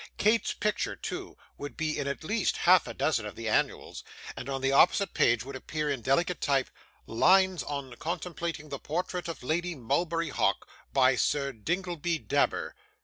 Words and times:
Kate's 0.17 0.51
picture, 0.55 0.95
too, 0.95 1.37
would 1.59 1.77
be 1.77 1.99
in 1.99 2.07
at 2.07 2.23
least 2.23 2.57
half 2.57 2.87
a 2.87 2.93
dozen 2.95 3.23
of 3.23 3.35
the 3.35 3.47
annuals, 3.47 4.03
and 4.35 4.49
on 4.49 4.59
the 4.61 4.71
opposite 4.71 5.13
page 5.13 5.43
would 5.43 5.55
appear, 5.55 5.91
in 5.91 6.01
delicate 6.01 6.41
type, 6.41 6.71
'Lines 7.05 7.61
on 7.61 7.95
contemplating 7.97 8.69
the 8.69 8.79
Portrait 8.79 9.27
of 9.27 9.43
Lady 9.43 9.75
Mulberry 9.75 10.29
Hawk. 10.29 10.67
By 10.91 11.15
Sir 11.17 11.51
Dingleby 11.53 12.17
Dabber. 12.27 12.75